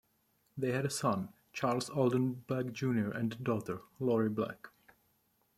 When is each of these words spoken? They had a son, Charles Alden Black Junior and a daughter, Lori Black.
They 0.57 0.71
had 0.71 0.83
a 0.83 0.89
son, 0.89 1.29
Charles 1.53 1.87
Alden 1.91 2.43
Black 2.47 2.71
Junior 2.71 3.11
and 3.11 3.33
a 3.33 3.35
daughter, 3.35 3.81
Lori 3.99 4.29
Black. 4.29 4.67